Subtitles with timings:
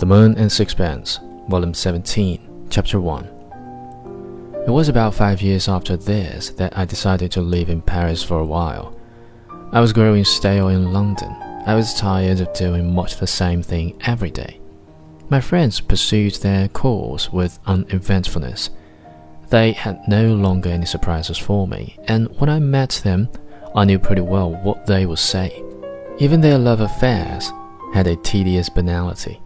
[0.00, 3.24] The Moon and Sixpence, Volume 17, Chapter 1.
[4.66, 8.40] It was about five years after this that I decided to live in Paris for
[8.40, 8.96] a while.
[9.70, 11.30] I was growing stale in London.
[11.64, 14.60] I was tired of doing much the same thing every day.
[15.30, 18.70] My friends pursued their course with uneventfulness.
[19.50, 23.28] They had no longer any surprises for me, and when I met them,
[23.76, 25.62] I knew pretty well what they would say.
[26.18, 27.52] Even their love affairs
[27.92, 29.40] had a tedious banality.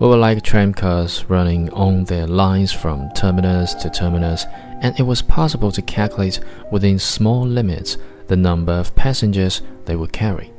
[0.00, 4.44] We were like tramcars running on their lines from terminus to terminus,
[4.80, 6.40] and it was possible to calculate
[6.72, 10.52] within small limits the number of passengers they would carry.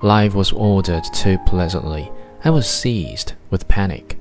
[0.00, 2.10] Life was ordered too pleasantly.
[2.42, 4.18] I was seized with panic.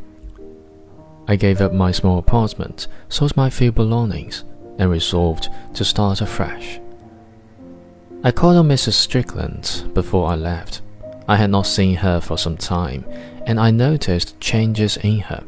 [1.27, 4.43] I gave up my small apartment, sold my few belongings,
[4.77, 6.79] and resolved to start afresh.
[8.21, 8.93] I called on Mrs.
[8.93, 10.82] Strickland before I left.
[11.27, 13.05] I had not seen her for some time,
[13.45, 15.43] and I noticed changes in her.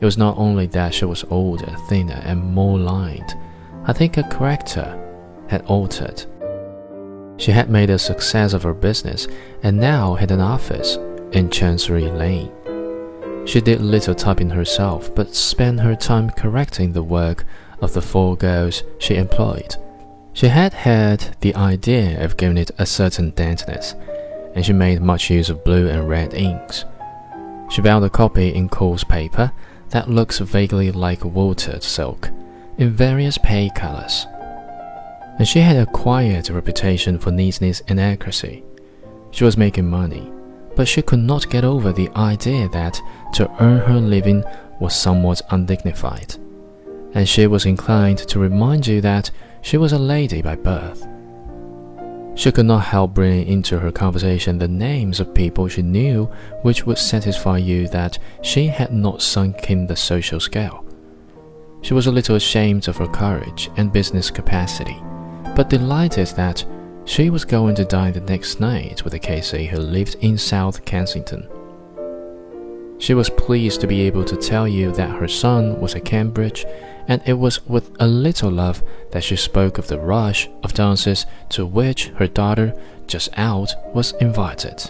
[0.00, 3.34] It was not only that she was older, thinner, and more lined.
[3.84, 4.98] I think her character
[5.48, 6.24] had altered.
[7.36, 9.26] She had made a success of her business
[9.62, 10.96] and now had an office
[11.32, 12.52] in Chancery Lane.
[13.46, 17.44] She did little typing herself, but spent her time correcting the work
[17.80, 19.76] of the four girls she employed.
[20.32, 23.94] She had had the idea of giving it a certain dampness,
[24.54, 26.84] and she made much use of blue and red inks.
[27.70, 29.52] She bound a copy in coarse paper
[29.90, 32.30] that looks vaguely like watered silk,
[32.78, 34.26] in various pale colors.
[35.38, 38.64] And she had acquired a reputation for neatness and accuracy.
[39.30, 40.32] She was making money,
[40.76, 43.00] but she could not get over the idea that
[43.34, 44.44] to earn her living
[44.80, 46.36] was somewhat undignified,
[47.14, 49.30] and she was inclined to remind you that
[49.62, 51.06] she was a lady by birth.
[52.40, 56.24] She could not help bringing into her conversation the names of people she knew,
[56.62, 60.82] which would satisfy you that she had not sunk in the social scale.
[61.82, 64.96] She was a little ashamed of her courage and business capacity,
[65.54, 66.64] but delighted that
[67.04, 69.66] she was going to dine the next night with a K.C.
[69.66, 71.46] who lived in South Kensington.
[72.96, 76.64] She was pleased to be able to tell you that her son was at Cambridge,
[77.10, 81.26] and it was with a little love that she spoke of the rush of dances
[81.48, 82.72] to which her daughter,
[83.08, 84.88] just out, was invited.